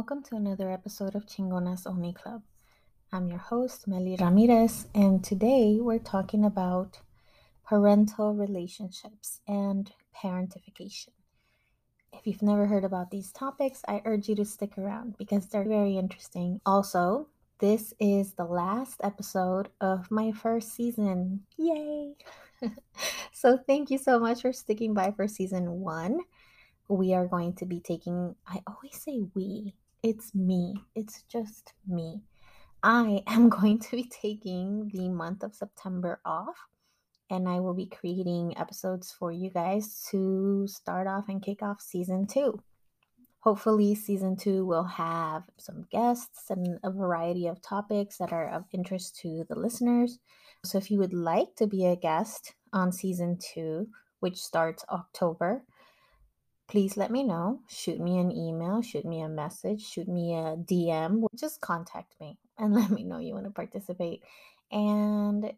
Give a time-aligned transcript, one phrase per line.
[0.00, 2.40] welcome to another episode of Chingonas Only Club.
[3.12, 7.00] I'm your host, Melly Ramirez, and today we're talking about
[7.68, 11.10] parental relationships and parentification.
[12.14, 15.68] If you've never heard about these topics, I urge you to stick around because they're
[15.68, 16.62] very interesting.
[16.64, 21.42] Also, this is the last episode of my first season.
[21.58, 22.14] Yay!
[23.34, 26.20] so, thank you so much for sticking by for season one
[26.90, 32.22] we are going to be taking, I always say we, it's me, it's just me.
[32.82, 36.56] I am going to be taking the month of September off
[37.30, 41.80] and I will be creating episodes for you guys to start off and kick off
[41.80, 42.60] season two.
[43.40, 48.64] Hopefully, season two will have some guests and a variety of topics that are of
[48.72, 50.18] interest to the listeners.
[50.64, 55.62] So, if you would like to be a guest on season two, which starts October,
[56.70, 57.60] please let me know.
[57.68, 61.24] Shoot me an email, shoot me a message, shoot me a DM.
[61.34, 64.22] Just contact me and let me know you want to participate.
[64.70, 65.52] And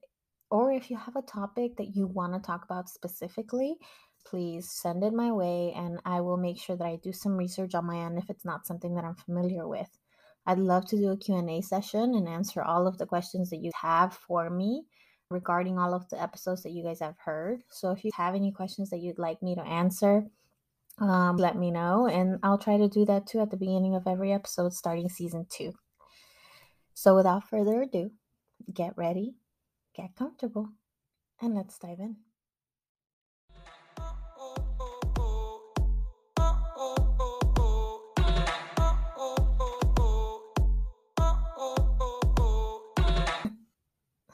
[0.50, 3.76] or if you have a topic that you want to talk about specifically,
[4.24, 7.74] please send it my way and I will make sure that I do some research
[7.74, 9.98] on my end if it's not something that I'm familiar with.
[10.46, 13.70] I'd love to do a Q&A session and answer all of the questions that you
[13.80, 14.84] have for me
[15.30, 17.62] regarding all of the episodes that you guys have heard.
[17.70, 20.24] So if you have any questions that you'd like me to answer,
[21.02, 22.06] um, let me know.
[22.06, 25.46] And I'll try to do that too at the beginning of every episode starting season
[25.50, 25.72] two.
[26.94, 28.12] So without further ado,
[28.72, 29.34] get ready,
[29.96, 30.68] get comfortable,
[31.40, 32.16] and let's dive in.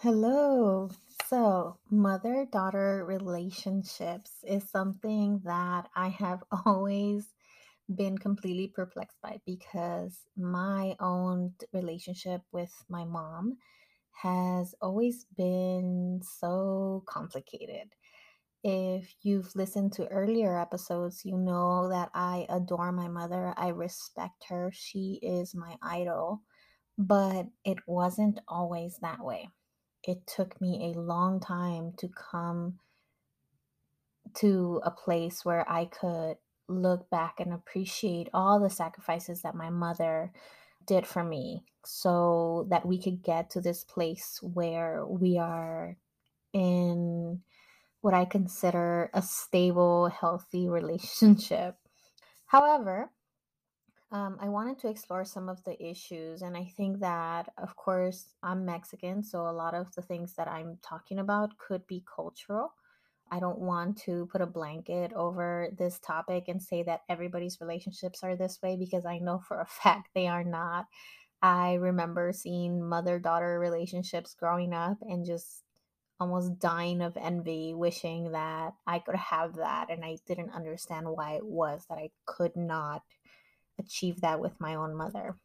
[0.00, 0.90] Hello.
[1.28, 7.34] So, mother daughter relationships is something that I have always
[7.94, 13.58] been completely perplexed by because my own relationship with my mom
[14.22, 17.88] has always been so complicated.
[18.64, 23.54] If you've listened to earlier episodes, you know that I adore my mother.
[23.56, 24.70] I respect her.
[24.72, 26.42] She is my idol.
[26.98, 29.48] But it wasn't always that way
[30.04, 32.78] it took me a long time to come
[34.34, 36.36] to a place where I could
[36.68, 40.32] look back and appreciate all the sacrifices that my mother
[40.86, 45.96] did for me so that we could get to this place where we are
[46.52, 47.40] in
[48.00, 51.76] what I consider a stable, healthy relationship.
[52.46, 53.10] However,
[54.10, 58.32] um, I wanted to explore some of the issues, and I think that, of course,
[58.42, 62.72] I'm Mexican, so a lot of the things that I'm talking about could be cultural.
[63.30, 68.22] I don't want to put a blanket over this topic and say that everybody's relationships
[68.22, 70.86] are this way because I know for a fact they are not.
[71.42, 75.62] I remember seeing mother daughter relationships growing up and just
[76.20, 79.88] almost dying of envy, wishing that I could have that.
[79.90, 83.02] And I didn't understand why it was that I could not
[83.78, 85.36] achieve that with my own mother.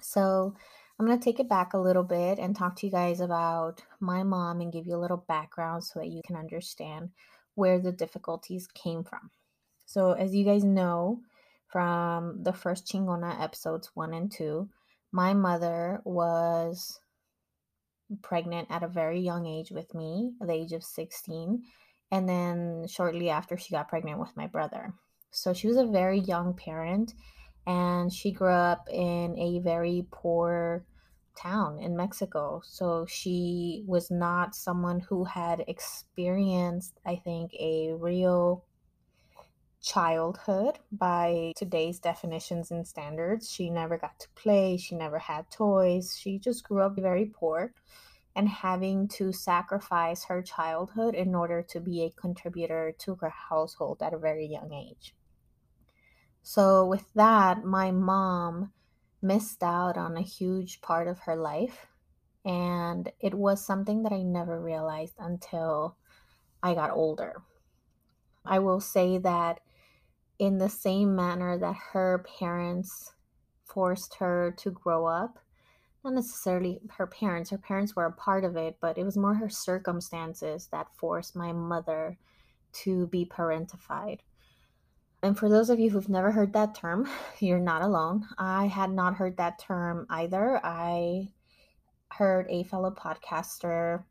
[0.00, 0.54] So
[0.98, 3.82] I'm going to take it back a little bit and talk to you guys about
[4.00, 7.10] my mom and give you a little background so that you can understand
[7.54, 9.30] where the difficulties came from.
[9.86, 11.20] So, as you guys know
[11.68, 14.68] from the first Chingona episodes one and two,
[15.12, 17.00] my mother was
[18.22, 21.62] pregnant at a very young age with me, at the age of 16.
[22.10, 24.94] And then shortly after, she got pregnant with my brother.
[25.30, 27.14] So she was a very young parent
[27.68, 30.86] and she grew up in a very poor
[31.36, 32.62] town in Mexico.
[32.64, 38.64] So she was not someone who had experienced, I think, a real
[39.82, 43.52] childhood by today's definitions and standards.
[43.52, 46.16] She never got to play, she never had toys.
[46.18, 47.74] She just grew up very poor
[48.34, 54.00] and having to sacrifice her childhood in order to be a contributor to her household
[54.00, 55.14] at a very young age.
[56.42, 58.72] So, with that, my mom
[59.20, 61.86] missed out on a huge part of her life.
[62.44, 65.96] And it was something that I never realized until
[66.62, 67.42] I got older.
[68.44, 69.60] I will say that
[70.38, 73.12] in the same manner that her parents
[73.64, 75.38] forced her to grow up,
[76.04, 79.34] not necessarily her parents, her parents were a part of it, but it was more
[79.34, 82.16] her circumstances that forced my mother
[82.72, 84.20] to be parentified.
[85.22, 87.08] And for those of you who've never heard that term,
[87.40, 88.26] you're not alone.
[88.38, 90.60] I had not heard that term either.
[90.64, 91.28] I
[92.12, 94.04] heard a fellow podcaster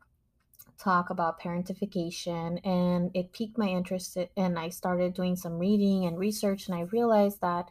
[0.78, 6.16] talk about parentification and it piqued my interest and I started doing some reading and
[6.16, 7.70] research and I realized that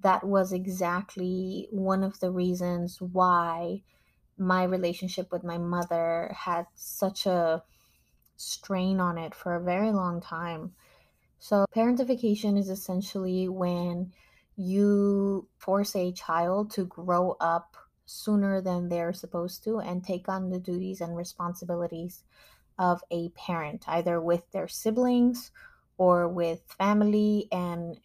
[0.00, 3.82] that was exactly one of the reasons why
[4.36, 7.62] my relationship with my mother had such a
[8.36, 10.74] strain on it for a very long time.
[11.38, 14.12] So, parentification is essentially when
[14.56, 17.76] you force a child to grow up
[18.06, 22.24] sooner than they're supposed to and take on the duties and responsibilities
[22.78, 25.50] of a parent, either with their siblings
[25.98, 27.98] or with family, and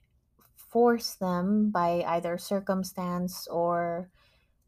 [0.56, 4.10] force them by either circumstance or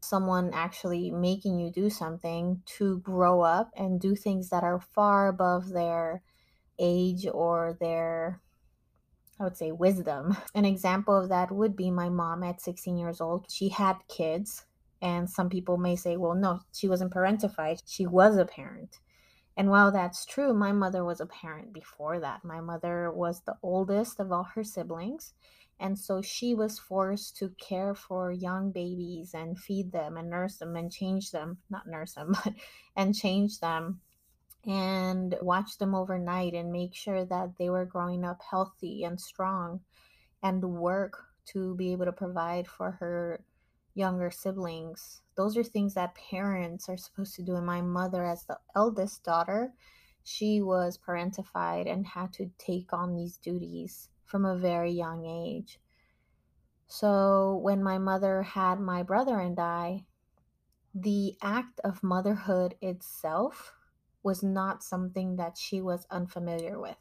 [0.00, 5.28] someone actually making you do something to grow up and do things that are far
[5.28, 6.22] above their
[6.78, 8.40] age or their
[9.42, 10.36] I would say wisdom.
[10.54, 13.46] An example of that would be my mom at 16 years old.
[13.50, 14.66] She had kids,
[15.00, 17.82] and some people may say, well, no, she wasn't parentified.
[17.84, 19.00] She was a parent.
[19.56, 22.44] And while that's true, my mother was a parent before that.
[22.44, 25.34] My mother was the oldest of all her siblings.
[25.80, 30.58] And so she was forced to care for young babies and feed them and nurse
[30.58, 32.54] them and change them, not nurse them, but
[32.94, 34.00] and change them
[34.64, 39.80] and watch them overnight and make sure that they were growing up healthy and strong
[40.42, 43.44] and work to be able to provide for her
[43.94, 45.22] younger siblings.
[45.36, 47.56] Those are things that parents are supposed to do.
[47.56, 49.72] And my mother, as the eldest daughter,
[50.22, 55.80] she was parentified and had to take on these duties from a very young age.
[56.86, 60.04] So when my mother had my brother and I,
[60.94, 63.74] the act of motherhood itself
[64.22, 66.96] was not something that she was unfamiliar with.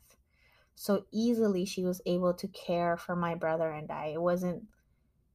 [0.75, 4.07] So easily she was able to care for my brother and I.
[4.07, 4.63] It wasn't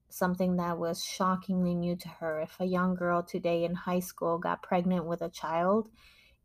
[0.08, 2.40] something that was shockingly new to her.
[2.40, 5.88] If a young girl today in high school got pregnant with a child,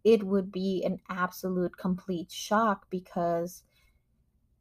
[0.03, 3.63] it would be an absolute complete shock because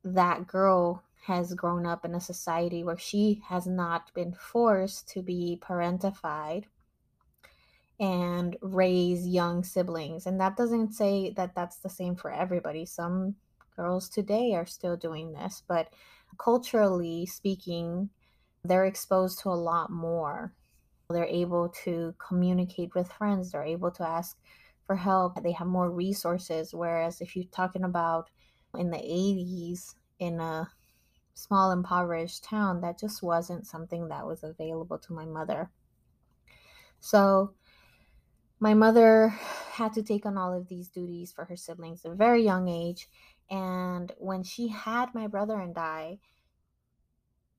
[0.05, 5.23] that girl has grown up in a society where she has not been forced to
[5.23, 6.65] be parentified
[8.01, 10.27] and raise young siblings.
[10.27, 12.87] And that doesn't say that that's the same for everybody.
[12.87, 13.37] Some
[13.77, 15.93] girls today are still doing this, but
[16.39, 18.09] culturally speaking,
[18.65, 20.55] they're exposed to a lot more.
[21.11, 24.39] They're able to communicate with friends, they're able to ask
[24.87, 26.73] for help, they have more resources.
[26.73, 28.31] Whereas if you're talking about
[28.79, 30.71] in the 80s in a
[31.35, 35.71] small impoverished town, that just wasn't something that was available to my mother.
[37.01, 37.55] So
[38.61, 39.29] my mother
[39.73, 42.69] had to take on all of these duties for her siblings at a very young
[42.69, 43.09] age.
[43.51, 46.19] And when she had my brother and I,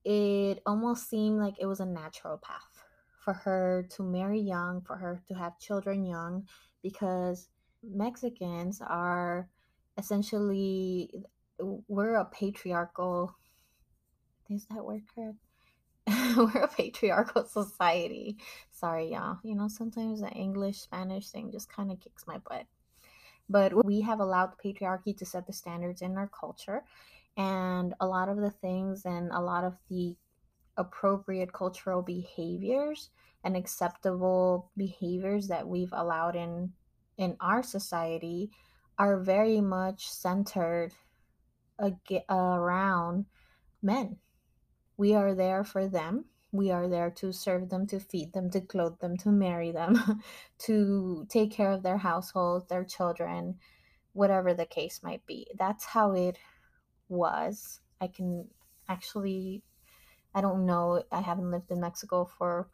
[0.05, 2.83] it almost seemed like it was a natural path
[3.23, 6.47] for her to marry young, for her to have children young,
[6.81, 7.49] because
[7.83, 9.49] Mexicans are
[9.97, 11.11] essentially,
[11.59, 13.35] we're a patriarchal,
[14.49, 15.37] is that word correct?
[16.37, 18.37] we're a patriarchal society.
[18.81, 19.37] Sorry, y'all.
[19.43, 22.65] You know, sometimes the English Spanish thing just kind of kicks my butt.
[23.47, 26.83] But we have allowed patriarchy to set the standards in our culture.
[27.37, 30.15] And a lot of the things and a lot of the
[30.77, 33.11] appropriate cultural behaviors
[33.43, 36.73] and acceptable behaviors that we've allowed in
[37.17, 38.49] in our society
[38.97, 40.91] are very much centered
[41.79, 43.27] ag- around
[43.83, 44.17] men
[44.97, 46.25] we are there for them.
[46.51, 50.21] We are there to serve them, to feed them, to clothe them, to marry them,
[50.59, 53.55] to take care of their household, their children,
[54.13, 55.47] whatever the case might be.
[55.57, 56.37] That's how it
[57.07, 57.79] was.
[58.01, 58.47] I can
[58.89, 59.63] actually,
[60.35, 62.67] I don't know, I haven't lived in Mexico for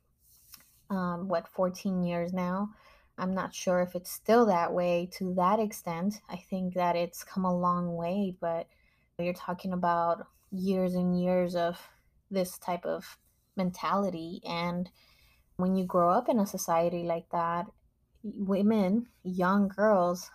[0.89, 2.69] um, what, 14 years now.
[3.17, 6.21] I'm not sure if it's still that way to that extent.
[6.29, 8.67] I think that it's come a long way, but
[9.17, 11.79] you're talking about years and years of
[12.29, 13.17] this type of
[13.57, 14.41] mentality.
[14.45, 14.89] And
[15.57, 17.65] when you grow up in a society like that,
[18.23, 20.29] women, young girls,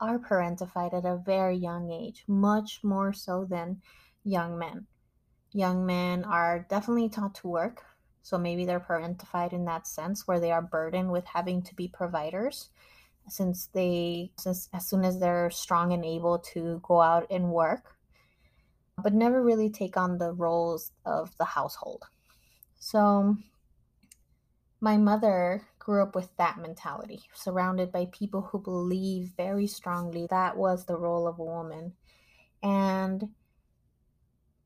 [0.00, 3.82] are parentified at a very young age, much more so than
[4.24, 4.86] young men.
[5.52, 7.84] Young men are definitely taught to work,
[8.22, 11.88] so maybe they're parentified in that sense where they are burdened with having to be
[11.88, 12.70] providers
[13.28, 17.98] since they since as soon as they're strong and able to go out and work
[19.02, 22.04] but never really take on the roles of the household.
[22.78, 23.36] So,
[24.80, 30.56] my mother grew up with that mentality, surrounded by people who believe very strongly that
[30.56, 31.94] was the role of a woman.
[32.62, 33.30] And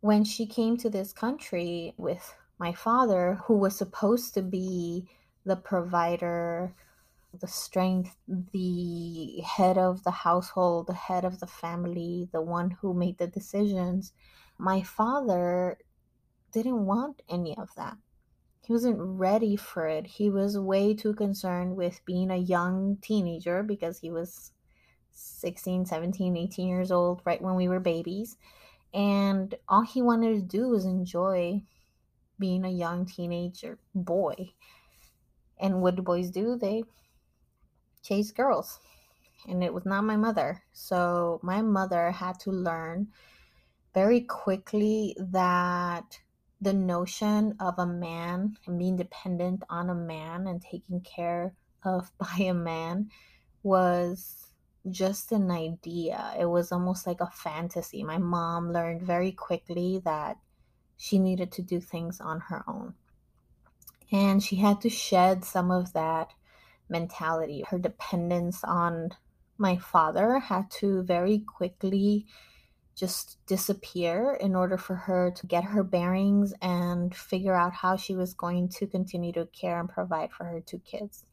[0.00, 5.08] when she came to this country with my father, who was supposed to be
[5.44, 6.74] the provider,
[7.40, 12.92] the strength, the head of the household, the head of the family, the one who
[12.92, 14.12] made the decisions.
[14.58, 15.78] My father
[16.52, 17.96] didn't want any of that.
[18.64, 20.06] he wasn't ready for it.
[20.06, 24.52] He was way too concerned with being a young teenager because he was
[25.10, 28.36] 16, 17, 18 years old right when we were babies.
[28.94, 31.62] And all he wanted to do was enjoy
[32.38, 34.52] being a young teenager boy.
[35.58, 36.56] And what do boys do?
[36.56, 36.84] They
[38.02, 38.80] chase girls.
[39.48, 40.62] And it was not my mother.
[40.72, 43.08] So my mother had to learn
[43.94, 46.20] very quickly that
[46.62, 51.54] the notion of a man and being dependent on a man and taken care
[51.84, 53.10] of by a man
[53.64, 54.46] was
[54.88, 56.34] just an idea.
[56.38, 58.04] It was almost like a fantasy.
[58.04, 60.38] My mom learned very quickly that
[60.96, 62.94] she needed to do things on her own.
[64.12, 66.32] And she had to shed some of that
[66.88, 67.64] mentality.
[67.68, 69.10] Her dependence on
[69.58, 72.26] my father had to very quickly
[72.94, 78.14] just disappear in order for her to get her bearings and figure out how she
[78.14, 81.24] was going to continue to care and provide for her two kids.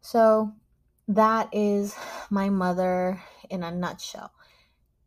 [0.00, 0.52] So,
[1.08, 1.96] that is
[2.30, 4.32] my mother in a nutshell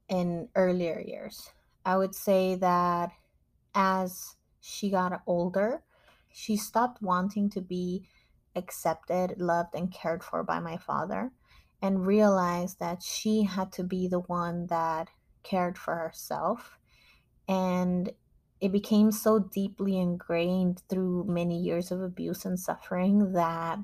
[0.08, 1.50] in earlier years.
[1.86, 3.12] I would say that
[3.74, 5.84] as she got older,
[6.32, 8.08] she stopped wanting to be
[8.56, 11.32] accepted, loved, and cared for by my father
[11.82, 15.10] and realized that she had to be the one that
[15.44, 16.78] cared for herself.
[17.48, 18.12] And
[18.60, 23.80] it became so deeply ingrained through many years of abuse and suffering that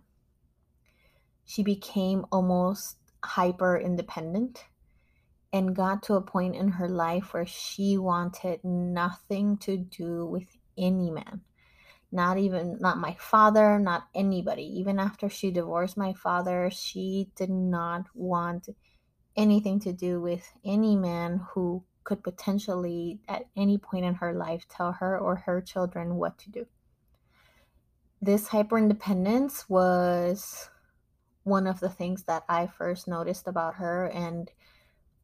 [1.45, 4.65] she became almost hyper independent
[5.53, 10.57] and got to a point in her life where she wanted nothing to do with
[10.77, 11.41] any man
[12.15, 14.63] not even not my father not anybody.
[14.79, 18.69] Even after she divorced my father she did not want
[19.35, 24.65] anything to do with any man who could potentially at any point in her life
[24.69, 26.65] tell her or her children what to do.
[28.21, 30.69] This hyper independence was
[31.45, 34.51] one of the things that i first noticed about her and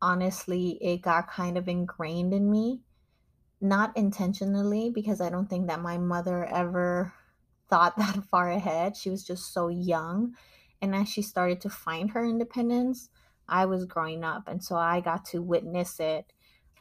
[0.01, 2.79] honestly it got kind of ingrained in me
[3.61, 7.13] not intentionally because I don't think that my mother ever
[7.69, 8.97] thought that far ahead.
[8.97, 10.35] She was just so young.
[10.81, 13.09] And as she started to find her independence,
[13.47, 14.47] I was growing up.
[14.47, 16.33] And so I got to witness it.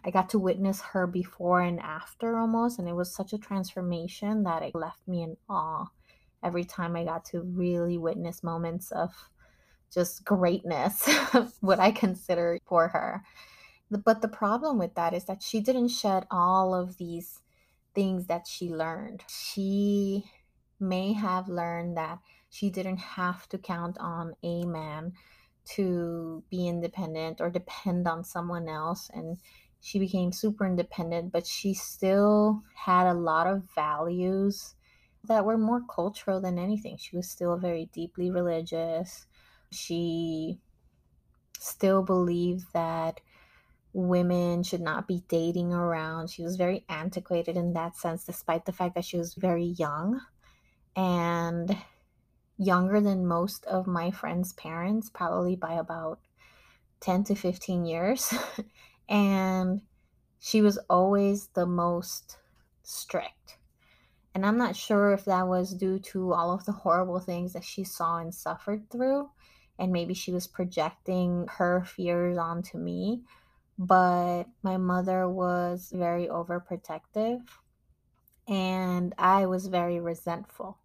[0.05, 2.79] I got to witness her before and after almost.
[2.79, 5.87] And it was such a transformation that it left me in awe
[6.43, 9.11] every time I got to really witness moments of
[9.93, 11.07] just greatness,
[11.61, 13.23] what I consider for her.
[13.91, 17.41] But the problem with that is that she didn't shed all of these
[17.95, 19.25] things that she learned.
[19.29, 20.31] She
[20.79, 25.15] may have learned that she didn't have to count on a man
[25.65, 29.11] to be independent or depend on someone else.
[29.13, 29.39] And
[29.81, 34.75] she became super independent, but she still had a lot of values
[35.25, 36.97] that were more cultural than anything.
[36.97, 39.27] She was still very deeply religious.
[39.71, 40.61] She
[41.59, 43.21] still believed that
[43.93, 46.31] women should not be dating around.
[46.31, 50.21] She was very antiquated in that sense, despite the fact that she was very young
[50.95, 51.77] and
[52.57, 56.21] younger than most of my friends' parents, probably by about
[57.01, 58.33] 10 to 15 years.
[59.09, 59.81] and
[60.39, 62.39] she was always the most
[62.83, 63.59] strict.
[64.35, 67.65] And I'm not sure if that was due to all of the horrible things that
[67.65, 69.31] she saw and suffered through.
[69.79, 73.23] And maybe she was projecting her fears onto me
[73.81, 77.41] but my mother was very overprotective
[78.47, 80.79] and I was very resentful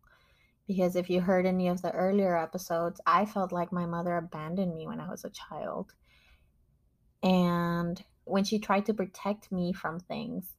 [0.65, 4.73] because if you heard any of the earlier episodes, I felt like my mother abandoned
[4.73, 5.93] me when I was a child.
[7.21, 10.55] And when she tried to protect me from things,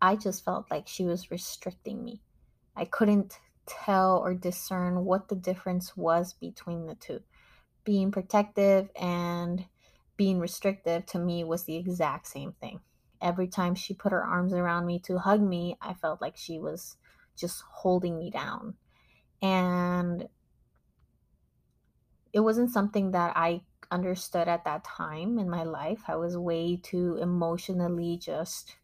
[0.00, 2.22] I just felt like she was restricting me.
[2.74, 7.20] I couldn't tell or discern what the difference was between the two
[7.84, 9.66] being protective and
[10.16, 12.80] being restrictive to me was the exact same thing.
[13.20, 16.58] Every time she put her arms around me to hug me, I felt like she
[16.58, 16.96] was
[17.36, 18.74] just holding me down.
[19.42, 20.28] And
[22.32, 26.02] it wasn't something that I understood at that time in my life.
[26.08, 28.76] I was way too emotionally just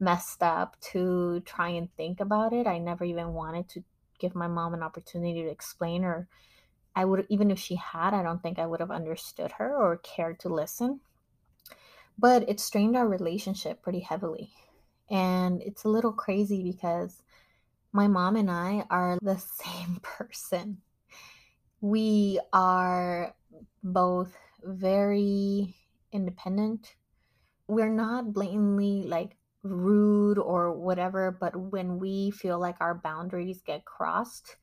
[0.00, 2.66] messed up to try and think about it.
[2.66, 3.84] I never even wanted to
[4.18, 6.28] give my mom an opportunity to explain or
[6.98, 9.98] I would, even if she had, I don't think I would have understood her or
[9.98, 10.98] cared to listen.
[12.18, 14.50] But it strained our relationship pretty heavily.
[15.08, 17.22] And it's a little crazy because
[17.92, 20.78] my mom and I are the same person.
[21.80, 23.32] We are
[23.84, 25.76] both very
[26.10, 26.96] independent.
[27.68, 33.84] We're not blatantly like rude or whatever, but when we feel like our boundaries get
[33.84, 34.56] crossed,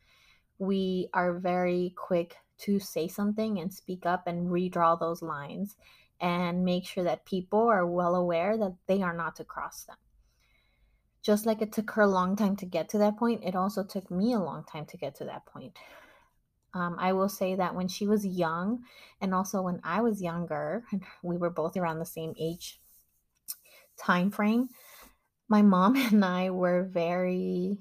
[0.60, 5.76] we are very quick to say something and speak up and redraw those lines
[6.22, 9.98] and make sure that people are well aware that they are not to cross them.
[11.22, 13.84] Just like it took her a long time to get to that point, it also
[13.84, 15.78] took me a long time to get to that point.
[16.74, 18.84] Um, I will say that when she was young,
[19.22, 22.80] and also when I was younger, and we were both around the same age
[23.98, 24.70] time frame.
[25.48, 27.80] My mom and I were very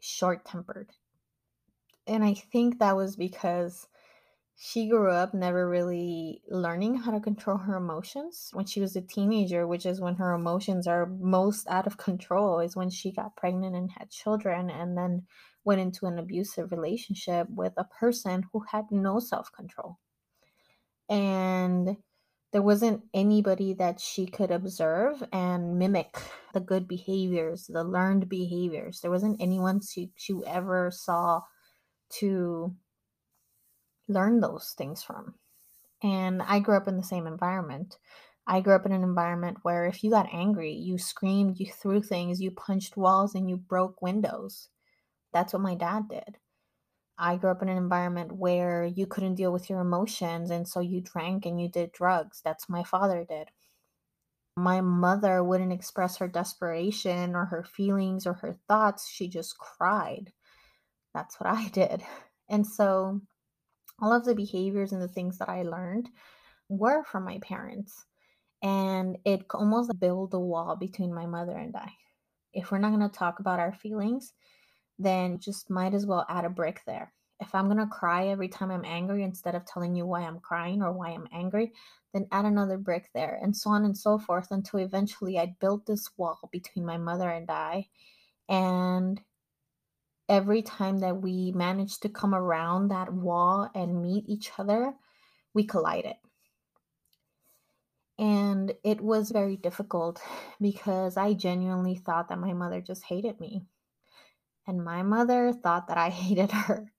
[0.00, 0.90] short tempered.
[2.10, 3.86] And I think that was because
[4.56, 8.50] she grew up never really learning how to control her emotions.
[8.52, 12.58] When she was a teenager, which is when her emotions are most out of control,
[12.58, 14.70] is when she got pregnant and had children.
[14.70, 15.22] And then
[15.64, 19.98] went into an abusive relationship with a person who had no self control.
[21.08, 21.96] And
[22.52, 26.18] there wasn't anybody that she could observe and mimic
[26.52, 29.00] the good behaviors, the learned behaviors.
[29.00, 31.42] There wasn't anyone she, she ever saw
[32.18, 32.74] to
[34.08, 35.34] learn those things from.
[36.02, 37.98] And I grew up in the same environment.
[38.46, 42.02] I grew up in an environment where if you got angry, you screamed, you threw
[42.02, 44.68] things, you punched walls, and you broke windows.
[45.32, 46.38] That's what my dad did.
[47.18, 50.80] I grew up in an environment where you couldn't deal with your emotions, and so
[50.80, 52.40] you drank and you did drugs.
[52.42, 53.50] That's what my father did.
[54.56, 59.06] My mother wouldn't express her desperation or her feelings or her thoughts.
[59.08, 60.32] She just cried.
[61.14, 62.02] That's what I did.
[62.48, 63.20] And so
[64.00, 66.08] all of the behaviors and the things that I learned
[66.68, 68.04] were from my parents.
[68.62, 71.92] And it almost built a wall between my mother and I.
[72.52, 74.32] If we're not going to talk about our feelings,
[74.98, 77.12] then just might as well add a brick there.
[77.40, 80.40] If I'm going to cry every time I'm angry instead of telling you why I'm
[80.40, 81.72] crying or why I'm angry,
[82.12, 85.86] then add another brick there, and so on and so forth until eventually I built
[85.86, 87.86] this wall between my mother and I.
[88.50, 89.20] And
[90.30, 94.94] every time that we managed to come around that wall and meet each other,
[95.52, 96.14] we collided.
[98.16, 100.22] And it was very difficult
[100.60, 103.64] because I genuinely thought that my mother just hated me
[104.66, 106.92] and my mother thought that I hated her.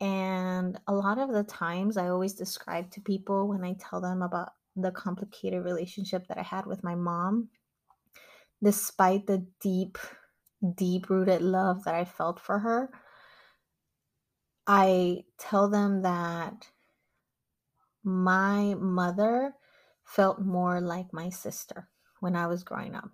[0.00, 4.22] And a lot of the times, I always describe to people when I tell them
[4.22, 7.48] about the complicated relationship that I had with my mom,
[8.62, 9.98] despite the deep,
[10.76, 12.90] deep rooted love that I felt for her,
[14.66, 16.68] I tell them that
[18.04, 19.54] my mother
[20.04, 21.88] felt more like my sister
[22.20, 23.10] when I was growing up.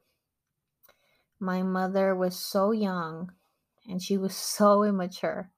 [1.41, 3.33] My mother was so young
[3.89, 5.51] and she was so immature.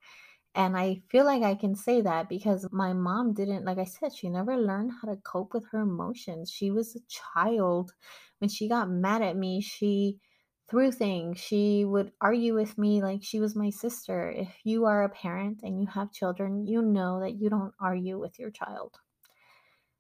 [0.54, 4.14] And I feel like I can say that because my mom didn't, like I said,
[4.14, 6.50] she never learned how to cope with her emotions.
[6.50, 7.92] She was a child.
[8.38, 10.18] When she got mad at me, she
[10.68, 11.38] threw things.
[11.38, 14.30] She would argue with me like she was my sister.
[14.30, 18.18] If you are a parent and you have children, you know that you don't argue
[18.18, 18.96] with your child.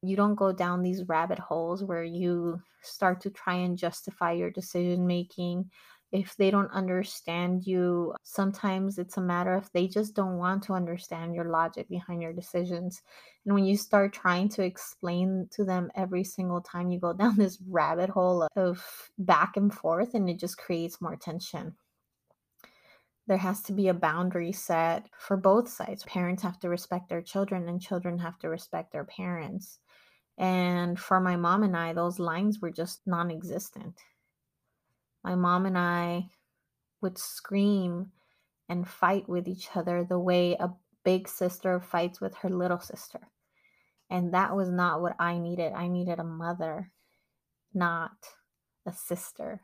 [0.02, 4.50] You don't go down these rabbit holes where you start to try and justify your
[4.50, 5.70] decision making
[6.12, 10.72] if they don't understand you, sometimes it's a matter of they just don't want to
[10.72, 13.02] understand your logic behind your decisions.
[13.44, 17.36] And when you start trying to explain to them every single time, you go down
[17.36, 21.74] this rabbit hole of back and forth, and it just creates more tension.
[23.26, 26.04] There has to be a boundary set for both sides.
[26.04, 29.80] Parents have to respect their children, and children have to respect their parents.
[30.38, 34.00] And for my mom and I, those lines were just non existent
[35.26, 36.28] my mom and I
[37.02, 38.12] would scream
[38.68, 40.70] and fight with each other the way a
[41.04, 43.18] big sister fights with her little sister.
[44.08, 45.72] And that was not what I needed.
[45.72, 46.92] I needed a mother,
[47.74, 48.12] not
[48.86, 49.62] a sister.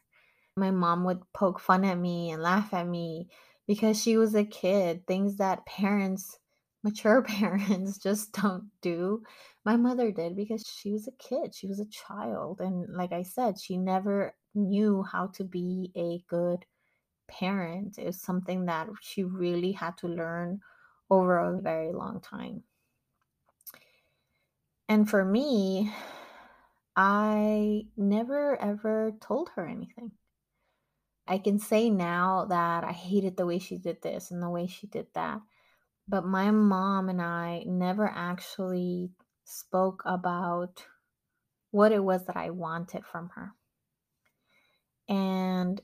[0.56, 3.28] My mom would poke fun at me and laugh at me
[3.68, 6.40] because she was a kid, things that parents,
[6.82, 9.22] mature parents, just don't do.
[9.64, 12.58] My mother did because she was a kid, she was a child.
[12.58, 16.64] And like I said, she never knew how to be a good
[17.28, 20.60] parent is something that she really had to learn
[21.10, 22.62] over a very long time.
[24.88, 25.92] And for me,
[26.96, 30.12] I never ever told her anything.
[31.26, 34.66] I can say now that I hated the way she did this and the way
[34.66, 35.40] she did that.
[36.08, 39.10] But my mom and I never actually
[39.44, 40.84] spoke about
[41.70, 43.54] what it was that I wanted from her.
[45.08, 45.80] And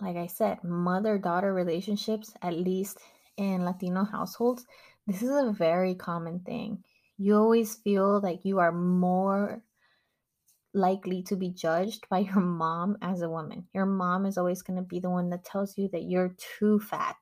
[0.00, 2.98] like I said, mother daughter relationships, at least
[3.36, 4.64] in Latino households,
[5.06, 6.82] this is a very common thing.
[7.18, 9.62] You always feel like you are more
[10.72, 13.66] likely to be judged by your mom as a woman.
[13.74, 16.78] Your mom is always going to be the one that tells you that you're too
[16.78, 17.16] fat,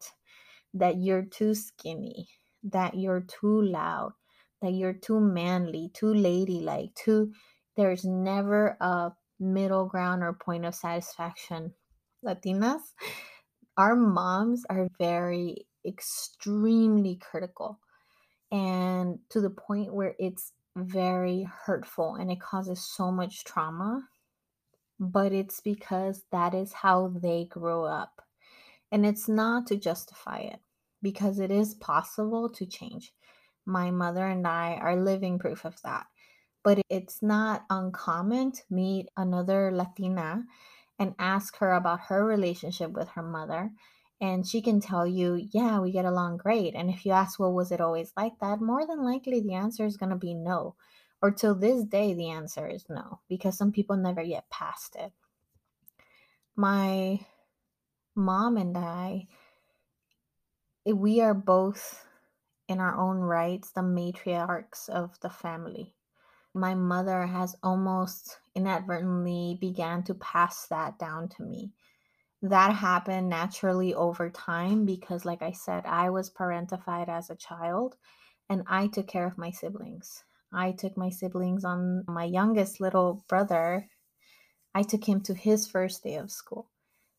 [0.75, 2.29] that you're too skinny,
[2.65, 4.13] that you're too loud,
[4.61, 7.33] that you're too manly, too ladylike, too.
[7.77, 11.73] There's never a middle ground or point of satisfaction.
[12.25, 12.81] Latinas,
[13.77, 17.79] our moms are very extremely critical
[18.51, 24.09] and to the point where it's very hurtful and it causes so much trauma.
[25.01, 28.23] But it's because that is how they grow up.
[28.91, 30.59] And it's not to justify it
[31.03, 33.13] because it is possible to change.
[33.65, 36.07] My mother and I are living proof of that.
[36.63, 40.45] But it's not uncommon to meet another Latina
[40.99, 43.71] and ask her about her relationship with her mother
[44.21, 46.75] and she can tell you, yeah, we get along great.
[46.75, 48.61] And if you ask, well, was it always like that?
[48.61, 50.75] More than likely, the answer is going to be no.
[51.23, 55.13] Or till this day, the answer is no, because some people never get past it.
[56.57, 57.21] My
[58.17, 59.29] mom and I,
[60.85, 62.05] we are both
[62.69, 65.95] in our own rights the matriarchs of the family.
[66.59, 71.73] My mother has almost inadvertently began to pass that down to me
[72.43, 77.97] that happened naturally over time because, like I said, I was parentified as a child
[78.49, 80.25] and I took care of my siblings.
[80.53, 83.89] I took my siblings on my youngest little brother.
[84.75, 86.71] I took him to his first day of school.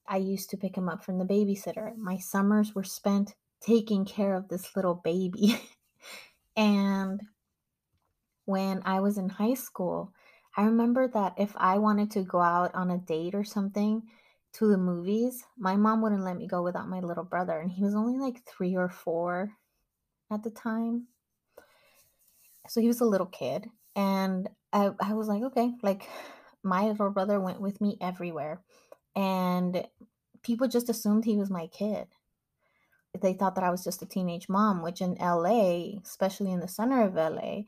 [0.07, 1.95] I used to pick him up from the babysitter.
[1.97, 5.59] My summers were spent taking care of this little baby.
[6.55, 7.21] and
[8.49, 10.11] when I was in high school,
[10.57, 14.01] I remember that if I wanted to go out on a date or something,
[14.53, 17.83] to the movies, my mom wouldn't let me go without my little brother, and he
[17.83, 19.51] was only like three or four
[20.31, 21.05] at the time.
[22.67, 26.09] So he was a little kid, and I, I was like, okay, like
[26.63, 28.63] my little brother went with me everywhere,
[29.15, 29.85] and
[30.41, 32.07] people just assumed he was my kid.
[33.21, 36.67] They thought that I was just a teenage mom, which in LA, especially in the
[36.67, 37.61] center of LA,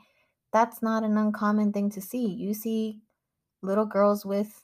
[0.51, 2.27] that's not an uncommon thing to see.
[2.27, 3.01] You see
[3.61, 4.63] little girls with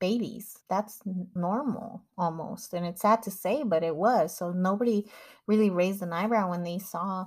[0.00, 0.58] babies.
[0.68, 1.00] That's
[1.34, 2.74] normal almost.
[2.74, 4.36] And it's sad to say, but it was.
[4.36, 5.06] So nobody
[5.46, 7.26] really raised an eyebrow when they saw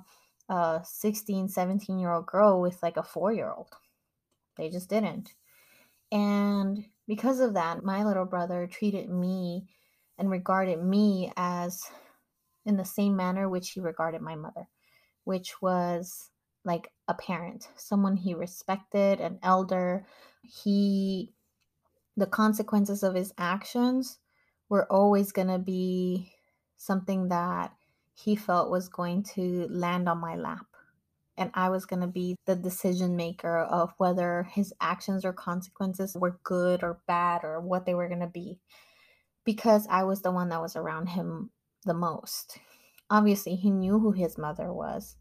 [0.49, 3.73] a 16, 17 year old girl with like a four year old.
[4.57, 5.33] They just didn't.
[6.11, 9.67] And because of that, my little brother treated me
[10.17, 11.83] and regarded me as
[12.65, 14.67] in the same manner which he regarded my mother,
[15.23, 16.29] which was
[16.63, 20.05] like a parent, someone he respected, an elder.
[20.43, 21.33] He
[22.15, 24.17] the consequences of his actions
[24.69, 26.33] were always going to be
[26.75, 27.71] something that
[28.13, 30.65] he felt was going to land on my lap.
[31.37, 36.17] And I was going to be the decision maker of whether his actions or consequences
[36.19, 38.59] were good or bad or what they were going to be
[39.45, 41.51] because I was the one that was around him
[41.85, 42.57] the most.
[43.09, 45.15] Obviously, he knew who his mother was,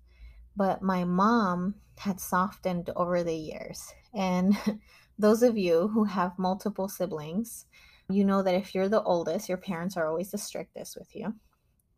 [0.57, 3.93] but my mom had softened over the years.
[4.15, 4.57] And
[5.19, 7.67] those of you who have multiple siblings,
[8.09, 11.35] you know that if you're the oldest, your parents are always the strictest with you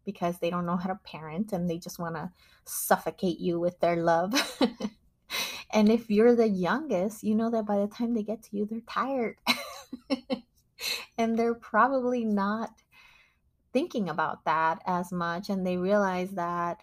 [0.04, 2.30] because they don't know how to parent and they just want to
[2.64, 4.32] suffocate you with their love.
[5.70, 8.64] and if you're the youngest, you know that by the time they get to you,
[8.64, 9.36] they're tired.
[11.18, 12.70] and they're probably not
[13.72, 16.80] thinking about that as much and they realize that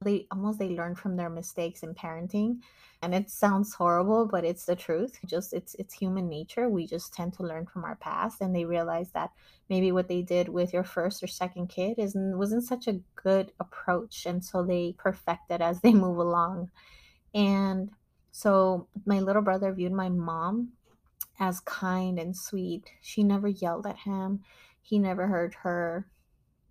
[0.00, 2.58] they almost they learn from their mistakes in parenting
[3.02, 7.12] and it sounds horrible but it's the truth just it's it's human nature we just
[7.12, 9.30] tend to learn from our past and they realize that
[9.68, 13.52] maybe what they did with your first or second kid isn't wasn't such a good
[13.60, 16.70] approach and so they perfect it as they move along.
[17.34, 17.90] And
[18.30, 20.70] so my little brother viewed my mom
[21.40, 22.90] as kind and sweet.
[23.00, 24.40] She never yelled at him.
[24.80, 26.06] He never heard her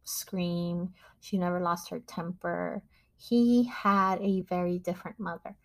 [0.04, 0.94] scream.
[1.22, 2.84] She never lost her temper
[3.18, 5.56] he had a very different mother.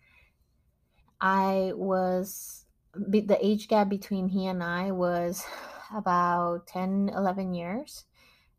[1.21, 5.45] I was, the age gap between he and I was
[5.95, 8.05] about 10, 11 years.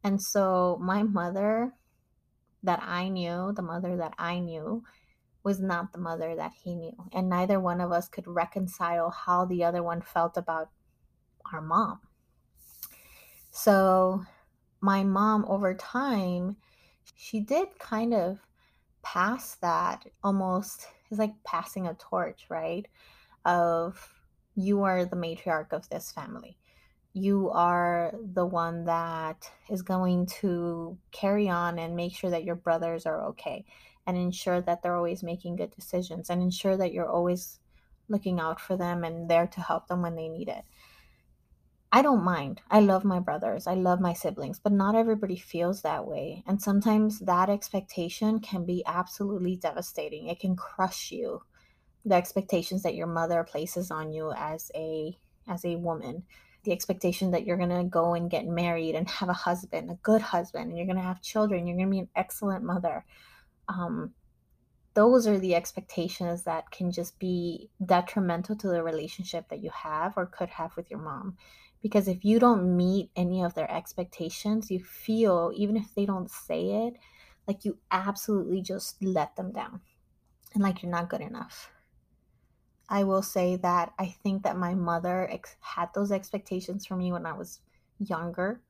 [0.03, 1.73] And so my mother
[2.63, 4.85] that I knew, the mother that I knew,
[5.43, 6.97] was not the mother that he knew.
[7.13, 10.71] And neither one of us could reconcile how the other one felt about
[11.53, 12.01] our mom.
[13.51, 14.25] So
[14.81, 16.57] my mom, over time,
[17.15, 18.39] she did kind of
[19.05, 22.87] past that almost is like passing a torch, right?
[23.45, 24.21] Of
[24.57, 26.57] you are the matriarch of this family.
[27.13, 32.57] You are the one that is going to carry on and make sure that your
[32.57, 33.65] brothers are okay
[34.07, 37.61] and ensure that they're always making good decisions and ensure that you're always
[38.09, 40.65] looking out for them and there to help them when they need it.
[41.95, 42.61] I don't mind.
[42.73, 43.69] I love my brothers.
[43.69, 46.43] I love my siblings, but not everybody feels that way.
[46.45, 50.27] And sometimes that expectation can be absolutely devastating.
[50.27, 51.43] It can crush you.
[52.05, 56.25] The expectations that your mother places on you as a as a woman,
[56.65, 59.99] the expectation that you're going to go and get married and have a husband, a
[60.03, 63.05] good husband, and you're going to have children, you're going to be an excellent mother.
[63.69, 64.15] Um,
[64.95, 70.15] those are the expectations that can just be detrimental to the relationship that you have
[70.17, 71.37] or could have with your mom
[71.85, 76.31] because if you don't meet any of their expectations, you feel, even if they don't
[76.31, 76.95] say it,
[77.47, 79.83] like you absolutely just let them down
[80.55, 81.71] and like you're not good enough.
[82.89, 87.13] I will say that I think that my mother ex- had those expectations for me
[87.13, 87.61] when I was
[87.99, 88.63] younger.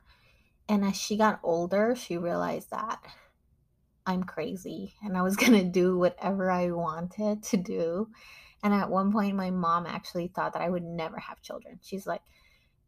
[0.68, 3.00] And as she got older, she realized that
[4.04, 8.08] I'm crazy and I was going to do whatever I wanted to do.
[8.64, 11.78] And at one point, my mom actually thought that I would never have children.
[11.80, 12.22] She's like,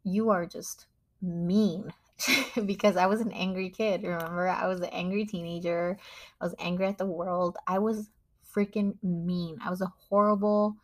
[0.07, 0.87] you are just
[1.21, 1.91] mean
[2.65, 4.03] because I was an angry kid.
[4.03, 5.97] Remember, I was an angry teenager.
[6.39, 7.57] I was angry at the world.
[7.67, 8.09] I was
[8.55, 9.57] freaking mean.
[9.63, 10.77] I was a horrible,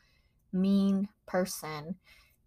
[0.51, 1.95] mean person.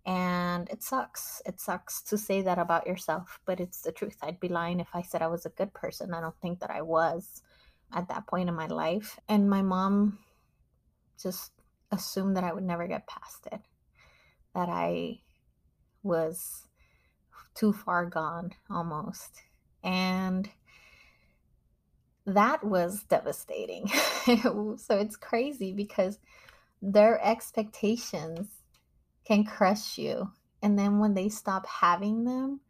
[0.04, 1.42] And it sucks.
[1.46, 4.18] It sucks to say that about yourself, but it's the truth.
[4.22, 6.14] I'd be lying if I said I was a good person.
[6.14, 7.42] I don't think that I was
[7.92, 9.18] at that point in my life.
[9.28, 10.18] And my mom
[11.20, 11.50] just
[11.90, 13.60] assumed that I would never get past it,
[14.54, 15.20] that I
[16.04, 16.65] was
[17.56, 19.42] too far gone almost.
[19.82, 20.48] And
[22.26, 23.88] that was devastating.
[24.42, 26.18] so it's crazy because
[26.82, 28.48] their expectations
[29.24, 30.30] can crush you.
[30.62, 32.60] And then when they stop having them,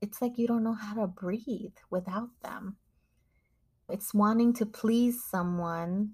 [0.00, 2.76] it's like you don't know how to breathe without them.
[3.88, 6.10] It's wanting to please someone.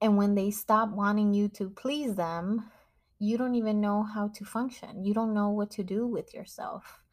[0.00, 2.70] And when they stop wanting you to please them,
[3.18, 5.04] you don't even know how to function.
[5.04, 7.03] You don't know what to do with yourself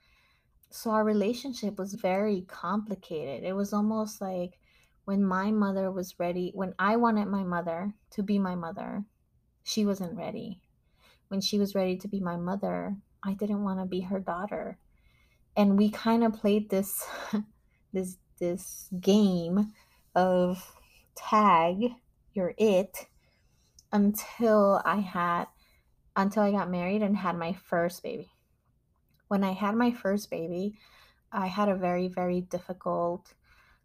[0.71, 3.43] so our relationship was very complicated.
[3.43, 4.60] It was almost like
[5.05, 9.05] when my mother was ready, when I wanted my mother to be my mother,
[9.63, 10.62] she wasn't ready.
[11.27, 14.79] When she was ready to be my mother, I didn't want to be her daughter.
[15.55, 17.05] And we kind of played this
[17.93, 19.73] this this game
[20.15, 20.75] of
[21.15, 21.91] tag,
[22.34, 23.07] you're it
[23.91, 25.47] until I had
[26.15, 28.31] until I got married and had my first baby
[29.32, 30.76] when I had my first baby,
[31.32, 33.34] I had a very, very difficult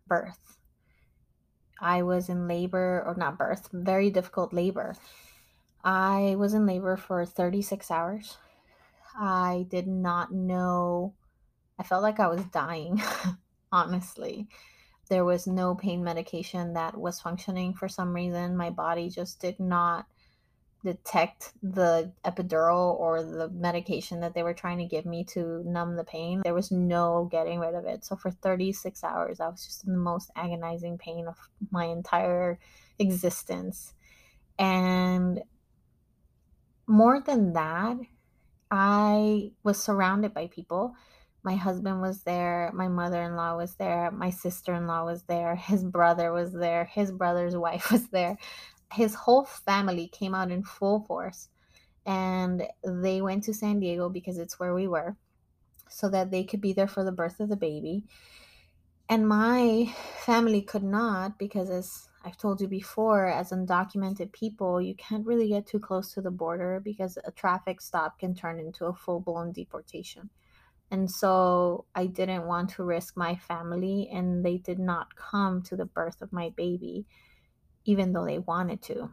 [0.05, 0.57] birth.
[1.81, 4.97] I was in labor, or not birth, very difficult labor.
[5.85, 8.39] I was in labor for 36 hours.
[9.17, 11.15] I did not know,
[11.79, 13.01] I felt like I was dying,
[13.71, 14.49] honestly.
[15.09, 18.57] There was no pain medication that was functioning for some reason.
[18.57, 20.07] My body just did not
[20.87, 25.97] detect the epidural or the medication that they were trying to give me to numb
[25.97, 26.43] the pain.
[26.45, 28.05] There was no getting rid of it.
[28.05, 31.37] So for 36 hours, I was just in the most agonizing pain of
[31.73, 32.61] my entire
[33.01, 33.95] existence.
[34.61, 35.43] And
[36.87, 37.97] more than that,
[38.71, 40.95] I was surrounded by people.
[41.43, 45.23] My husband was there, my mother in law was there, my sister in law was
[45.25, 48.39] there, his brother was there, his brother's wife was there
[48.93, 51.49] his whole family came out in full force
[52.05, 55.17] and they went to San Diego because it's where we were
[55.89, 58.05] so that they could be there for the birth of the baby.
[59.09, 59.93] And my
[60.25, 65.49] family could not because, as I've told you before, as undocumented people, you can't really
[65.49, 69.21] get too close to the border because a traffic stop can turn into a full
[69.21, 70.31] blown deportation.
[70.91, 75.77] And so I didn't want to risk my family, and they did not come to
[75.77, 77.07] the birth of my baby
[77.87, 79.11] even though they wanted to.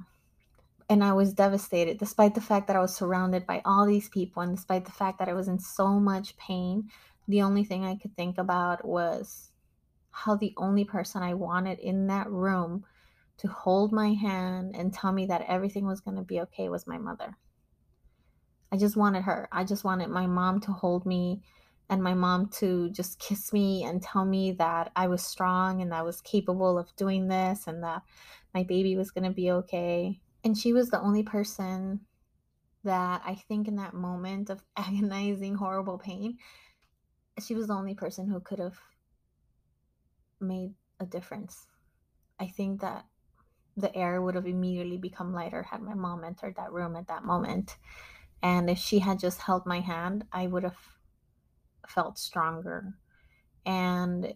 [0.89, 4.43] And I was devastated, despite the fact that I was surrounded by all these people,
[4.43, 6.89] and despite the fact that I was in so much pain.
[7.27, 9.51] The only thing I could think about was
[10.12, 12.86] how the only person I wanted in that room
[13.38, 16.86] to hold my hand and tell me that everything was going to be okay was
[16.86, 17.38] my mother.
[18.71, 19.47] I just wanted her.
[19.51, 21.43] I just wanted my mom to hold me
[21.93, 25.93] and my mom to just kiss me and tell me that I was strong and
[25.93, 28.01] I was capable of doing this and that
[28.51, 30.19] my baby was going to be okay.
[30.43, 31.99] And she was the only person
[32.84, 36.39] that I think in that moment of agonizing, horrible pain,
[37.39, 38.79] she was the only person who could have
[40.41, 41.67] made a difference.
[42.39, 43.06] I think that
[43.77, 47.23] the air would have immediately become lighter had my mom entered that room at that
[47.23, 47.77] moment.
[48.41, 50.92] And if she had just held my hand, I would have
[51.88, 52.93] felt stronger.
[53.65, 54.34] And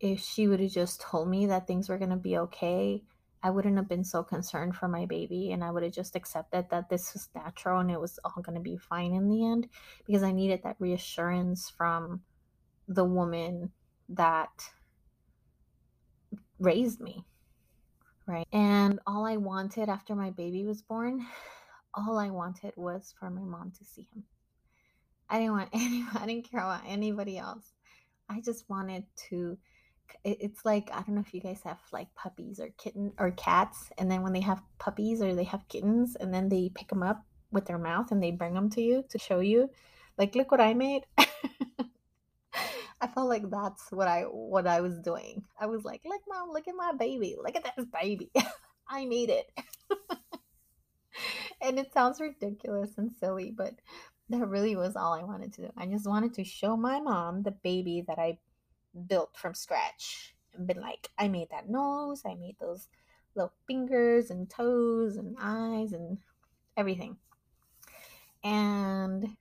[0.00, 3.02] if she would have just told me that things were going to be okay
[3.42, 6.66] I wouldn't have been so concerned for my baby and I would have just accepted
[6.70, 9.68] that this was natural and it was all going to be fine in the end
[10.06, 12.22] because I needed that reassurance from
[12.88, 13.70] the woman
[14.08, 14.50] that
[16.58, 17.24] raised me.
[18.26, 18.46] Right.
[18.52, 21.24] And all I wanted after my baby was born,
[21.94, 24.24] all I wanted was for my mom to see him.
[25.30, 27.72] I didn't want anyone, I didn't care about anybody else.
[28.28, 29.58] I just wanted to
[30.24, 33.90] it's like I don't know if you guys have like puppies or kitten or cats,
[33.98, 37.02] and then when they have puppies or they have kittens, and then they pick them
[37.02, 39.70] up with their mouth and they bring them to you to show you,
[40.16, 41.04] like, look what I made.
[43.00, 45.44] I felt like that's what I what I was doing.
[45.60, 48.30] I was like, look, mom, look at my baby, look at this baby,
[48.88, 49.50] I made it.
[51.60, 53.74] and it sounds ridiculous and silly, but
[54.28, 55.72] that really was all I wanted to do.
[55.76, 58.38] I just wanted to show my mom the baby that I
[59.06, 62.88] built from scratch and been like, I made that nose, I made those
[63.34, 66.18] little fingers and toes and eyes and
[66.76, 67.16] everything.
[68.44, 69.36] And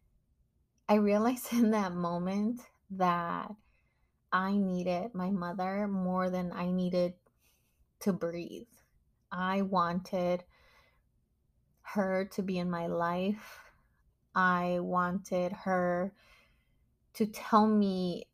[0.87, 3.51] I realized in that moment that
[4.31, 7.13] I needed my mother more than I needed
[8.01, 8.67] to breathe.
[9.31, 10.43] I wanted
[11.81, 13.66] her to be in my life.
[14.37, 16.13] I wanted her
[17.15, 18.27] to tell me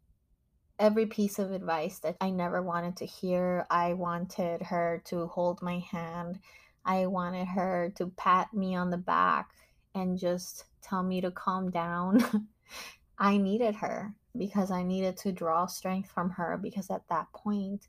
[0.77, 3.65] every piece of advice that I never wanted to hear.
[3.71, 6.39] I wanted her to hold my hand.
[6.83, 9.51] I wanted her to pat me on the back
[9.95, 12.49] and just tell me to calm down.
[13.17, 17.87] I needed her because I needed to draw strength from her because at that point,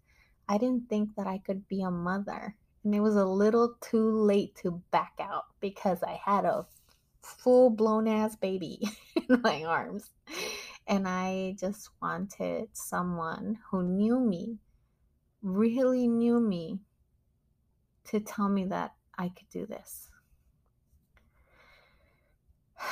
[0.48, 2.54] I didn't think that I could be a mother.
[2.84, 6.64] And it was a little too late to back out because I had a
[7.24, 8.80] full blown ass baby
[9.16, 10.10] in my arms.
[10.86, 14.58] And I just wanted someone who knew me,
[15.42, 16.80] really knew me,
[18.04, 20.10] to tell me that I could do this.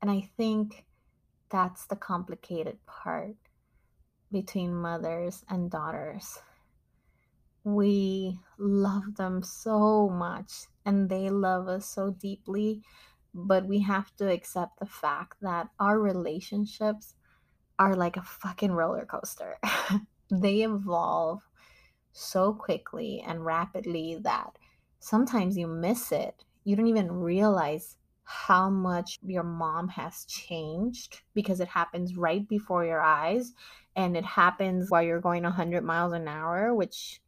[0.00, 0.86] And I think
[1.50, 3.34] that's the complicated part
[4.30, 6.38] between mothers and daughters.
[7.74, 10.52] We love them so much
[10.84, 12.82] and they love us so deeply
[13.34, 17.14] but we have to accept the fact that our relationships
[17.78, 19.58] are like a fucking roller coaster.
[20.30, 21.40] they evolve
[22.12, 24.58] so quickly and rapidly that
[24.98, 26.44] sometimes you miss it.
[26.64, 32.84] You don't even realize how much your mom has changed because it happens right before
[32.84, 33.52] your eyes
[33.96, 37.20] and it happens while you're going 100 miles an hour, which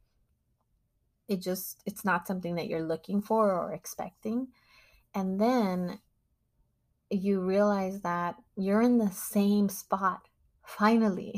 [1.31, 4.47] it just it's not something that you're looking for or expecting
[5.13, 5.99] and then
[7.09, 10.27] you realize that you're in the same spot
[10.65, 11.33] finally.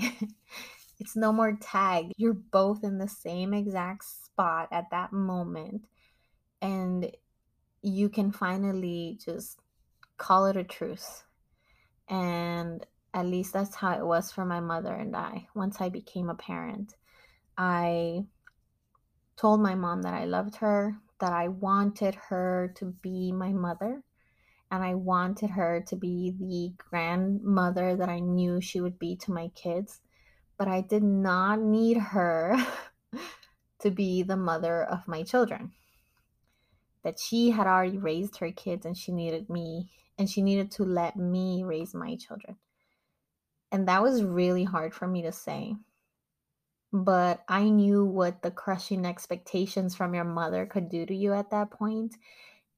[1.00, 2.12] it's no more tag.
[2.16, 5.86] You're both in the same exact spot at that moment.
[6.62, 7.12] And
[7.82, 9.60] you can finally just
[10.18, 11.24] call it a truce.
[12.08, 15.48] And at least that's how it was for my mother and I.
[15.56, 16.96] Once I became a parent,
[17.58, 18.26] I
[19.36, 24.04] told my mom that I loved her, that I wanted her to be my mother
[24.74, 29.32] and I wanted her to be the grandmother that I knew she would be to
[29.32, 30.02] my kids.
[30.58, 32.56] But I did not need her
[33.82, 35.74] to be the mother of my children.
[37.04, 40.84] That she had already raised her kids and she needed me and she needed to
[40.84, 42.58] let me raise my children.
[43.72, 45.76] And that was really hard for me to say
[46.94, 51.50] but I knew what the crushing expectations from your mother could do to you at
[51.50, 52.16] that point,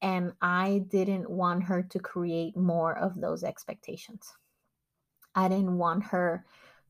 [0.02, 4.34] and I didn't want her to create more of those expectations.
[5.36, 6.46] I didn't want her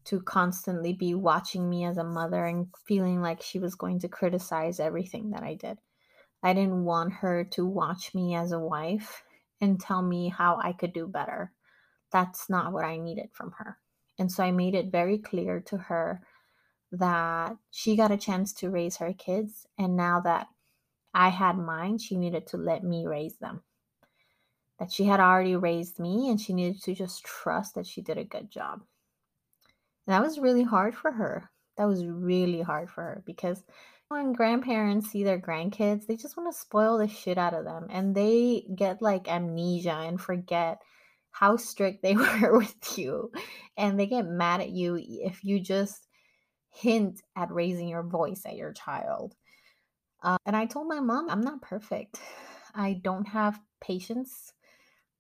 [0.06, 4.08] to constantly be watching me as a mother and feeling like she was going to
[4.08, 5.80] criticize everything that I did.
[6.44, 9.24] I didn't want her to watch me as a wife
[9.60, 11.52] and tell me how I could do better.
[12.12, 13.80] That's not what I needed from her.
[14.20, 16.22] And so I made it very clear to her
[16.97, 19.67] that she got a chance to raise her kids.
[19.77, 20.48] And now that
[21.13, 23.62] I had mine, she needed to let me raise them.
[24.79, 28.17] That she had already raised me and she needed to just trust that she did
[28.17, 28.81] a good job.
[30.06, 31.50] And that was really hard for her.
[31.77, 33.63] That was really hard for her because
[34.08, 37.87] when grandparents see their grandkids, they just want to spoil the shit out of them
[37.89, 40.81] and they get like amnesia and forget
[41.31, 43.31] how strict they were with you.
[43.77, 46.04] And they get mad at you if you just
[46.76, 49.36] hint at raising your voice at your child.
[50.21, 52.19] Uh, and I told my mom, I'm not perfect.
[52.76, 54.52] I don't have patience.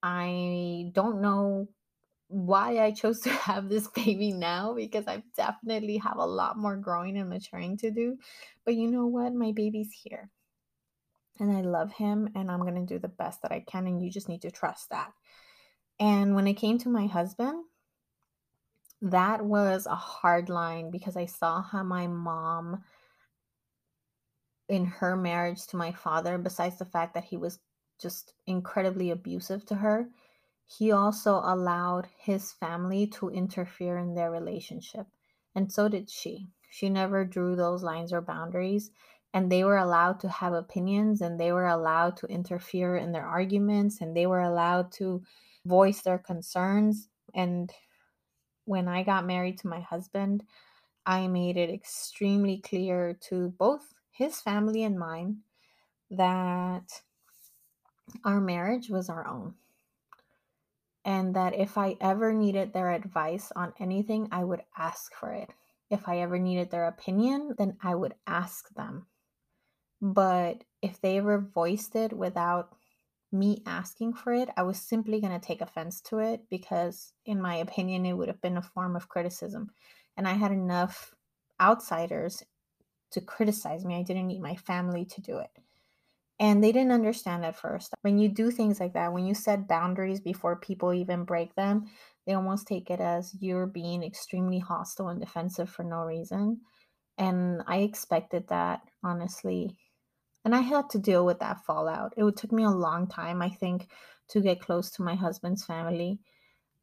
[0.03, 1.69] I don't know
[2.27, 6.75] why I chose to have this baby now because I definitely have a lot more
[6.75, 8.17] growing and maturing to do.
[8.65, 9.33] But you know what?
[9.33, 10.29] My baby's here.
[11.39, 14.01] And I love him and I'm going to do the best that I can and
[14.01, 15.11] you just need to trust that.
[15.99, 17.63] And when it came to my husband,
[19.05, 22.83] that was a hard line because I saw how my mom
[24.67, 27.59] in her marriage to my father besides the fact that he was
[28.01, 30.09] just incredibly abusive to her
[30.67, 35.07] he also allowed his family to interfere in their relationship.
[35.53, 36.49] And so did she.
[36.69, 38.91] She never drew those lines or boundaries.
[39.33, 43.25] And they were allowed to have opinions and they were allowed to interfere in their
[43.25, 45.21] arguments and they were allowed to
[45.65, 47.09] voice their concerns.
[47.33, 47.71] And
[48.65, 50.43] when I got married to my husband,
[51.05, 55.37] I made it extremely clear to both his family and mine
[56.11, 57.01] that
[58.23, 59.55] our marriage was our own
[61.05, 65.49] and that if I ever needed their advice on anything, I would ask for it.
[65.91, 69.05] If I ever needed their opinion, then I would ask them.
[70.01, 72.75] But if they ever voiced it without
[73.37, 77.41] me asking for it, I was simply going to take offense to it because, in
[77.41, 79.69] my opinion, it would have been a form of criticism.
[80.17, 81.13] And I had enough
[81.61, 82.43] outsiders
[83.11, 83.95] to criticize me.
[83.95, 85.49] I didn't need my family to do it.
[86.39, 87.93] And they didn't understand at first.
[88.01, 91.85] When you do things like that, when you set boundaries before people even break them,
[92.25, 96.59] they almost take it as you're being extremely hostile and defensive for no reason.
[97.17, 99.77] And I expected that, honestly.
[100.45, 102.13] And I had to deal with that fallout.
[102.15, 103.89] It took me a long time, I think,
[104.29, 106.19] to get close to my husband's family.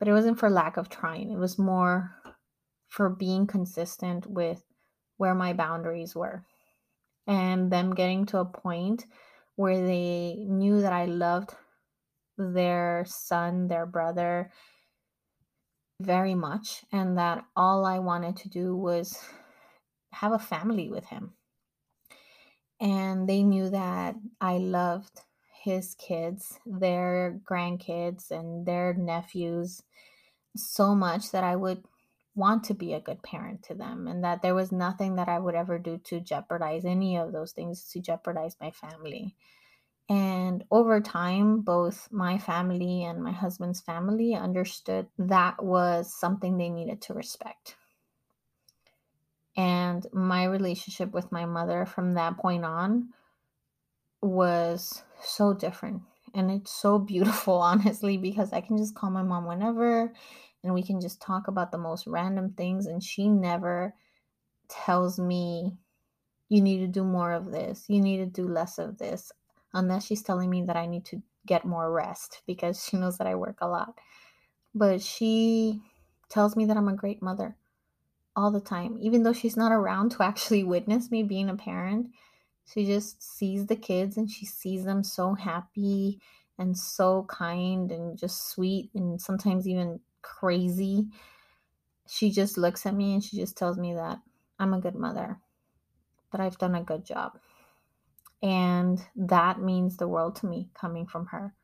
[0.01, 2.11] But it wasn't for lack of trying, it was more
[2.89, 4.63] for being consistent with
[5.17, 6.45] where my boundaries were.
[7.29, 9.07] And them getting to a point
[9.55, 11.55] where they knew that I loved
[12.37, 14.51] their son, their brother
[16.01, 19.17] very much, and that all I wanted to do was
[20.11, 21.35] have a family with him.
[22.83, 25.21] And they knew that I loved
[25.63, 29.83] his kids, their grandkids, and their nephews
[30.57, 31.85] so much that I would
[32.35, 35.39] want to be a good parent to them and that there was nothing that I
[35.39, 39.37] would ever do to jeopardize any of those things to jeopardize my family.
[40.09, 46.69] And over time, both my family and my husband's family understood that was something they
[46.69, 47.77] needed to respect.
[49.57, 53.09] And my relationship with my mother from that point on
[54.23, 56.03] was so different.
[56.35, 60.13] And it's so beautiful, honestly, because I can just call my mom whenever
[60.65, 63.95] and we can just talk about the most random things and she never
[64.69, 65.77] tells me
[66.49, 69.33] you need to do more of this you need to do less of this
[69.75, 73.27] unless she's telling me that i need to get more rest because she knows that
[73.27, 73.95] i work a lot
[74.75, 75.81] but she
[76.29, 77.57] tells me that i'm a great mother
[78.35, 82.07] all the time even though she's not around to actually witness me being a parent
[82.65, 86.21] she just sees the kids and she sees them so happy
[86.59, 91.07] and so kind and just sweet and sometimes even crazy.
[92.09, 94.19] She just looks at me and she just tells me that
[94.59, 95.39] I'm a good mother,
[96.31, 97.39] that I've done a good job.
[98.43, 101.55] And that means the world to me coming from her.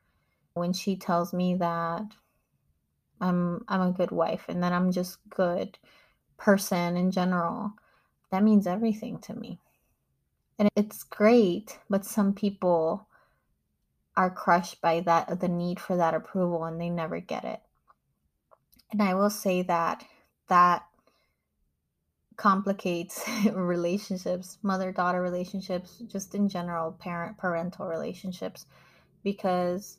[0.55, 2.03] When she tells me that
[3.21, 5.79] I'm I'm a good wife and that I'm just good
[6.39, 7.75] person in general,
[8.31, 9.59] that means everything to me.
[10.59, 13.07] And it's great, but some people
[14.17, 17.61] are crushed by that the need for that approval and they never get it.
[18.91, 20.05] And I will say that
[20.49, 20.85] that
[22.37, 28.67] complicates relationships, mother daughter relationships, just in general, parent parental relationships.
[29.23, 29.99] Because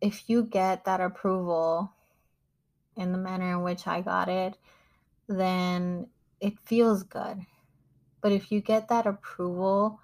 [0.00, 1.92] if you get that approval
[2.96, 4.56] in the manner in which I got it,
[5.28, 6.08] then
[6.40, 7.38] it feels good.
[8.20, 10.00] But if you get that approval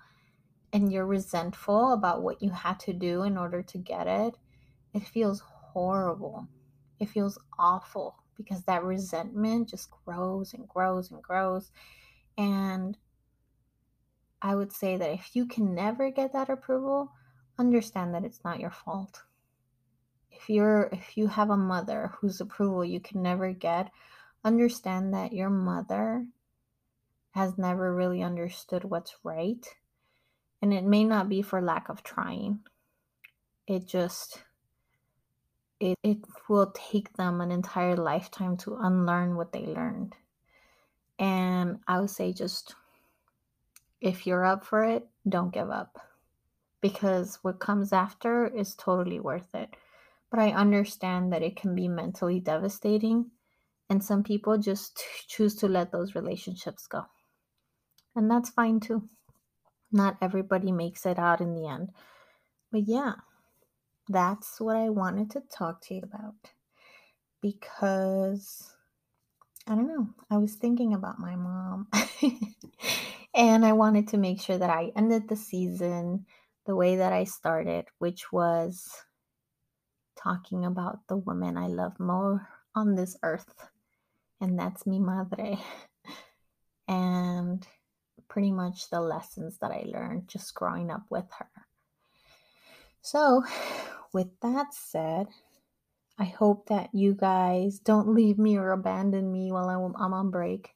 [0.72, 4.38] and you're resentful about what you had to do in order to get it,
[4.94, 6.48] it feels horrible
[7.02, 11.72] it feels awful because that resentment just grows and grows and grows.
[12.38, 12.96] And
[14.40, 17.10] I would say that if you can never get that approval,
[17.58, 19.20] understand that it's not your fault.
[20.30, 23.90] If you're if you have a mother whose approval you can never get,
[24.45, 26.26] understand that your mother
[27.32, 29.66] has never really understood what's right.
[30.61, 32.61] And it may not be for lack of trying.
[33.66, 34.43] It just
[35.80, 36.18] it, it
[36.49, 40.14] will take them an entire lifetime to unlearn what they learned.
[41.18, 42.74] And I would say just
[44.01, 45.99] if you're up for it, don't give up
[46.80, 49.74] because what comes after is totally worth it.
[50.30, 53.30] but I understand that it can be mentally devastating.
[53.90, 57.04] And some people just choose to let those relationships go.
[58.14, 59.08] And that's fine too.
[59.90, 61.90] Not everybody makes it out in the end.
[62.70, 63.14] But yeah,
[64.08, 66.34] that's what I wanted to talk to you about
[67.40, 68.74] because
[69.66, 71.88] I don't know, I was thinking about my mom
[73.34, 76.26] and I wanted to make sure that I ended the season
[76.66, 78.90] the way that I started, which was
[80.16, 83.68] talking about the woman I love more on this earth,
[84.40, 85.58] and that's mi madre.
[86.88, 87.66] And
[88.28, 91.48] pretty much the lessons that I learned just growing up with her.
[93.02, 93.44] So,
[94.12, 95.28] with that said,
[96.18, 100.70] I hope that you guys don't leave me or abandon me while I'm, on break.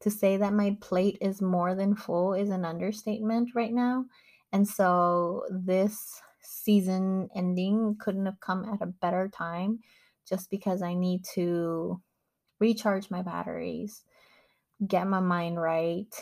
[0.00, 4.06] To say that my plate is more than full is an understatement right now.
[4.52, 9.80] And so, this season ending couldn't have come at a better time
[10.28, 12.00] just because I need to
[12.58, 14.02] recharge my batteries,
[14.86, 16.12] get my mind right,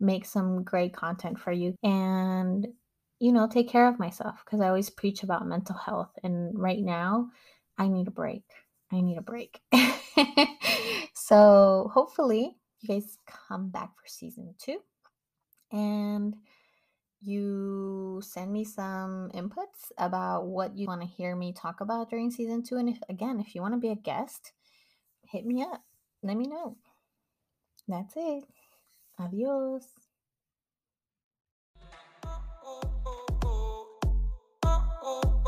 [0.00, 2.66] make some great content for you and
[3.20, 6.80] you know take care of myself because i always preach about mental health and right
[6.80, 7.28] now
[7.78, 8.42] i need a break.
[8.90, 9.60] I need a break.
[11.32, 14.78] So hopefully you guys come back for season two
[15.70, 16.34] and
[17.22, 22.30] you send me some inputs about what you want to hear me talk about during
[22.30, 22.76] season two.
[22.76, 24.52] And if, again, if you want to be a guest,
[25.28, 25.82] hit me up.
[26.22, 26.76] Let me know.
[27.88, 28.44] That's it.
[29.18, 29.86] Adios.
[32.24, 32.80] Oh, oh,
[33.44, 33.98] oh,
[34.64, 34.88] oh.
[35.02, 35.41] oh